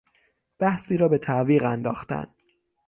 بحثی 0.59 0.97
را 0.97 1.07
به 1.07 1.17
تعویق 1.17 1.63
انداختن 1.63 2.27